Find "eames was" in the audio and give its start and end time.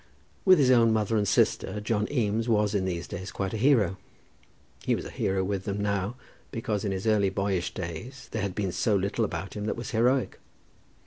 2.11-2.73